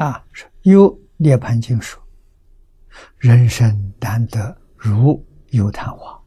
[0.00, 0.24] 啊，
[0.62, 2.02] 有涅盘经说，
[3.18, 6.18] 人生难得如有昙花。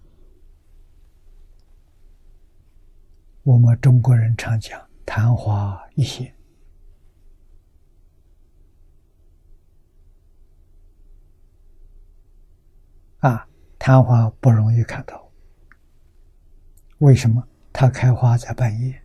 [3.42, 6.36] 我们中国人常讲“昙花一现”，
[13.22, 13.50] 啊，
[13.80, 15.32] 昙花不容易看到。
[17.00, 17.44] 为什么？
[17.74, 19.02] 它开花在半夜，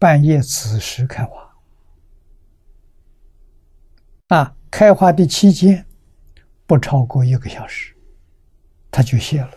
[0.00, 1.51] 半夜子时开花，
[4.32, 5.86] 啊，开花的期间
[6.66, 7.94] 不超过一个小时，
[8.90, 9.50] 它就谢了。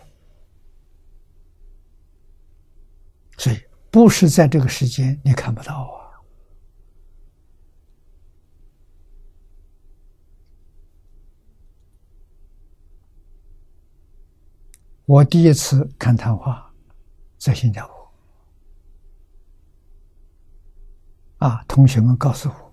[3.38, 6.20] 所以，不是在这个时间你看不到啊。
[15.06, 16.70] 我第一次看昙花，
[17.38, 18.14] 在新加坡，
[21.38, 22.65] 啊，同学们告诉我，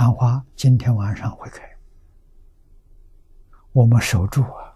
[0.00, 1.76] 昙花今天晚上会开，
[3.70, 4.74] 我们守住啊，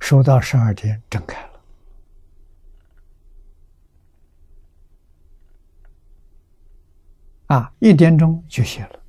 [0.00, 1.60] 守到十二点正开了。
[7.46, 9.00] 啊，一点钟就谢了。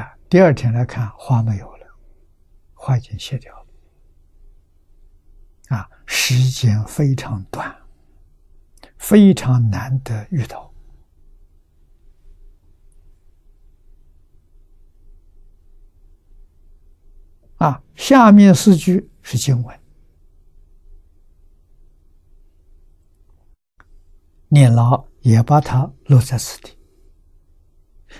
[0.00, 1.86] 啊，第二天来看花没有了，
[2.72, 3.66] 花已经谢掉了。
[5.76, 7.76] 啊，时间非常短，
[8.96, 10.67] 非常难得遇到。
[17.58, 19.80] 啊，下面四句是经文。
[24.48, 26.76] 念老也把它落在此地。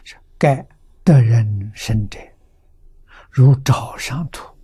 [0.05, 0.67] 是盖
[1.03, 2.19] 得人生者，
[3.31, 4.55] 如沼上土；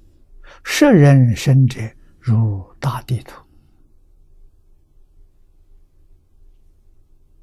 [0.62, 1.80] 舍人生者，
[2.20, 3.42] 如大地土。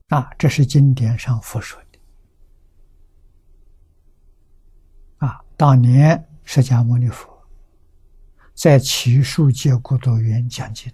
[0.10, 2.00] 啊，这是经典上佛说的。
[5.26, 7.48] 啊，当年释迦牟尼佛
[8.54, 10.92] 在奇树界孤独园讲经。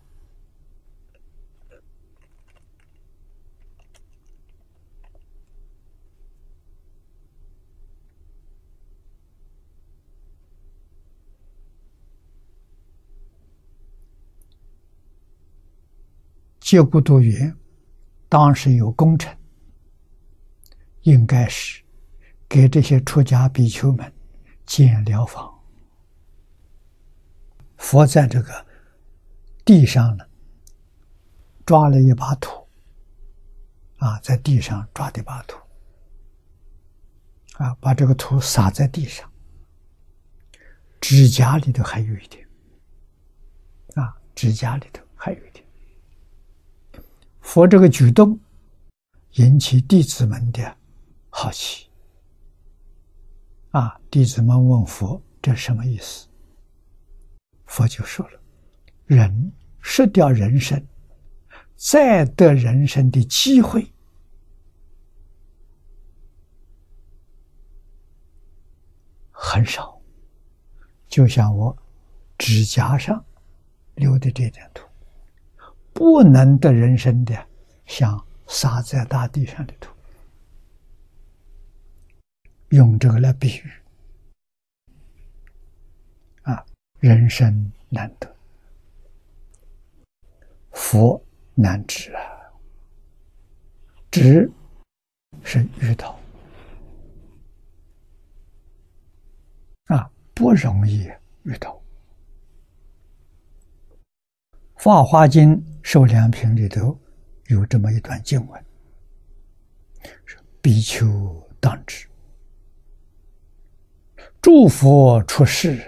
[16.59, 17.57] 接孤独园，
[18.29, 19.35] 当时有工程，
[21.01, 21.81] 应该是
[22.47, 24.13] 给这些出家比丘们
[24.67, 25.51] 建疗房。
[27.77, 28.65] 佛在这个
[29.65, 30.25] 地上呢，
[31.65, 32.67] 抓了一把土，
[33.97, 35.57] 啊，在地上抓的一把土，
[37.53, 39.31] 啊，把这个土撒在地上，
[40.99, 42.47] 指甲里头还有一点，
[43.95, 45.65] 啊，指甲里头还有一点。
[47.41, 48.37] 佛这个举动
[49.33, 50.77] 引起弟子们的
[51.29, 51.86] 好奇，
[53.71, 53.99] 啊！
[54.09, 56.27] 弟子们问佛：“这什么意思？”
[57.65, 58.39] 佛就说了
[59.05, 60.85] ：“人失掉人生，
[61.75, 63.91] 再得人生的机会
[69.31, 69.99] 很少，
[71.07, 71.77] 就像我
[72.37, 73.23] 指甲上
[73.95, 74.85] 留的这点土。”
[75.93, 77.47] 不能得人生的，
[77.87, 79.91] 像撒在大地上的土，
[82.69, 83.71] 用这个来比喻。
[86.43, 86.65] 啊，
[86.99, 88.35] 人生难得，
[90.71, 91.21] 佛
[91.55, 92.21] 难知啊，
[94.11, 94.49] 知
[95.43, 96.19] 是遇到
[99.87, 101.09] 啊，不容易
[101.43, 101.73] 遇到。
[104.79, 106.97] 《法华经》受量品里头
[107.47, 108.65] 有这么一段经文
[110.25, 111.05] ：“说比丘
[111.59, 112.07] 当知，
[114.41, 115.85] 诸佛出世，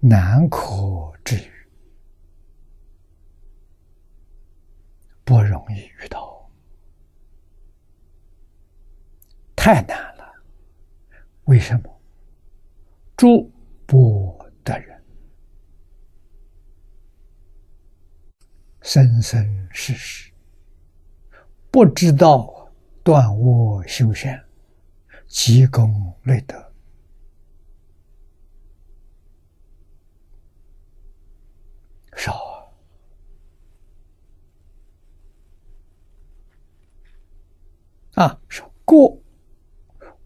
[0.00, 1.52] 难可知遇，
[5.24, 6.50] 不容易遇到，
[9.54, 10.24] 太难了。
[11.44, 12.00] 为什么？
[13.16, 13.48] 诸
[13.86, 14.92] 不得人。”
[18.82, 20.30] 生生世世
[21.70, 22.70] 不知道
[23.02, 24.44] 断我修善、
[25.26, 26.73] 积功累德
[32.16, 32.32] 少
[38.14, 38.24] 啊！
[38.24, 39.18] 啊，说过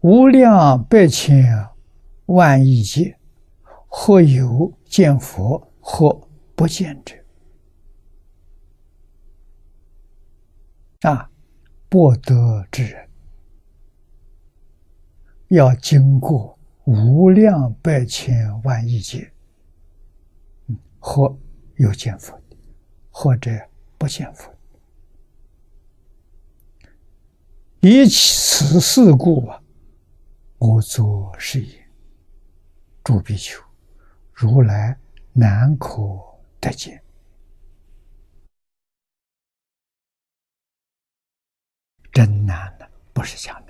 [0.01, 1.67] 无量百千
[2.27, 3.17] 万亿劫，
[3.87, 7.15] 或有见佛，或不见者。
[11.01, 11.31] 啊，
[11.89, 13.09] 不得之人，
[15.47, 19.31] 要经过无量百千万亿劫，
[20.67, 21.35] 嗯或
[21.79, 22.57] 有见佛的，
[23.09, 23.49] 或者
[23.97, 24.53] 不见佛。
[27.79, 29.63] 以此事故啊，
[30.57, 31.89] 我作是言：
[33.01, 33.63] 诸比丘，
[34.33, 34.99] 如来
[35.31, 35.97] 难可
[36.59, 37.01] 得见。
[42.11, 43.69] 真难的，不是假的。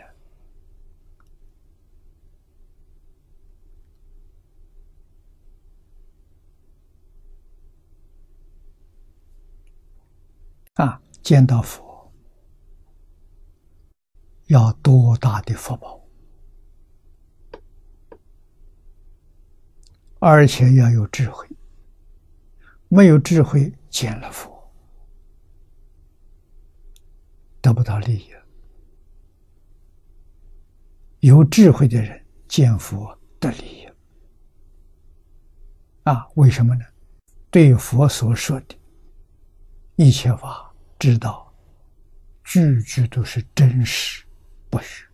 [10.84, 12.12] 啊，见到佛
[14.48, 16.02] 要多大的福报，
[20.20, 21.48] 而且要有智慧。
[22.88, 24.74] 没有智慧，见了佛
[27.62, 28.30] 得不到利益。
[31.20, 33.88] 有智慧的人见佛得利益
[36.04, 36.28] 啊？
[36.36, 36.86] 为什么呢？
[37.52, 38.76] 对佛所说的
[39.96, 40.69] 一切法，
[41.00, 41.52] 知道
[42.44, 44.26] 句句都是真实
[44.70, 45.06] 不虚，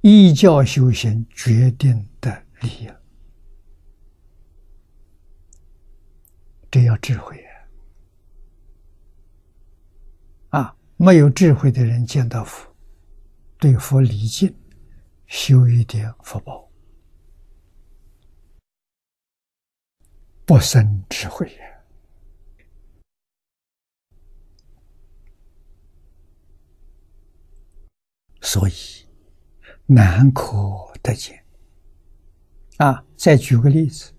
[0.00, 2.90] 依教修行决定的利益，
[6.70, 7.36] 这要智慧
[10.48, 10.60] 啊！
[10.60, 12.74] 啊，没有智慧的人见到佛。
[13.58, 14.54] 对佛礼敬，
[15.26, 16.70] 修一点福报，
[20.46, 21.73] 不生智慧也。
[28.44, 28.72] 所以
[29.86, 30.46] 难可
[31.02, 31.42] 得见。
[32.76, 34.12] 啊，再举个例子，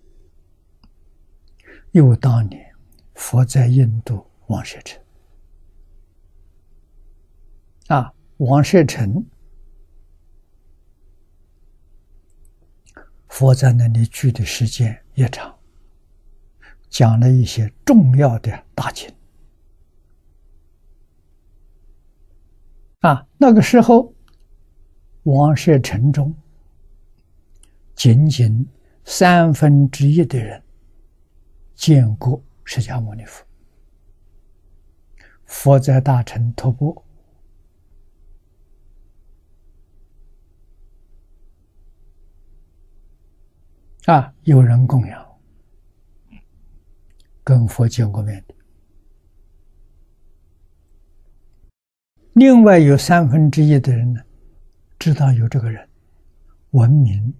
[1.92, 2.74] 又当年
[3.14, 5.00] 佛在印度王舍城，
[7.86, 9.24] 啊，王舍城。
[13.28, 15.56] 佛在那里住的时间也长，
[16.88, 19.14] 讲了一些重要的大经。
[23.00, 24.14] 啊，那个时候，
[25.26, 26.32] 王舍城中
[27.96, 28.64] 仅仅
[29.04, 30.62] 三分之一的人
[31.74, 33.44] 见过释迦牟尼佛。
[35.44, 37.04] 佛在大城托钵。
[44.04, 45.38] 啊，有人供养，
[47.42, 48.54] 跟佛见过面的。
[52.34, 54.22] 另外有三分之一的人呢，
[55.06, 55.88] 知道有这个人，
[56.70, 57.32] 闻名，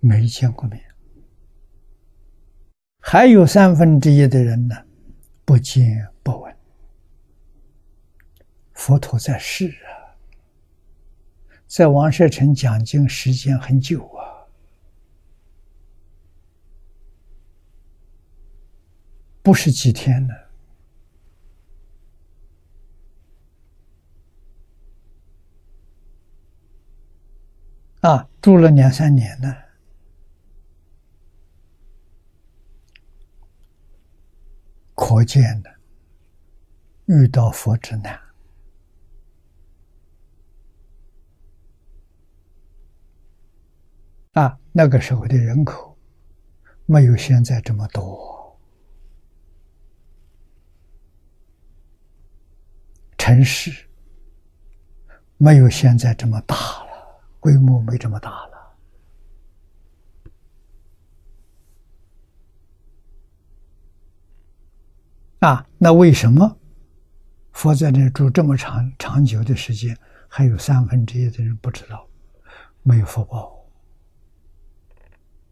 [0.00, 0.84] 没见过面。
[3.00, 4.76] 还有三分之一的人呢，
[5.46, 6.54] 不见不闻。
[8.74, 10.12] 佛陀在世啊，
[11.66, 14.44] 在王舍城讲经时间很久啊。
[19.42, 20.34] 不是几天呢，
[28.00, 29.56] 啊，住了两三年呢，
[34.94, 35.74] 可见的
[37.06, 38.20] 遇到佛之难。
[44.34, 45.96] 啊，那个时候的人口
[46.84, 48.60] 没有现在这么多。
[53.16, 53.88] 城市
[55.38, 56.83] 没有现在这么大，
[57.44, 58.74] 规模没这么大了。
[65.40, 66.56] 啊，那为什么
[67.52, 69.94] 佛在那住这么长长久的时间，
[70.26, 72.08] 还有三分之一的人不知道，
[72.82, 73.63] 没有福报？